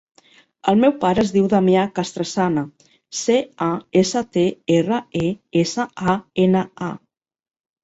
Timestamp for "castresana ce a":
1.99-3.69